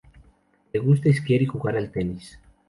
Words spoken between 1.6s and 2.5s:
al tenis.